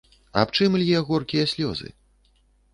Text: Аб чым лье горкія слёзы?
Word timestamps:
Аб 0.43 0.53
чым 0.57 0.77
лье 0.83 1.03
горкія 1.11 1.45
слёзы? 1.55 1.95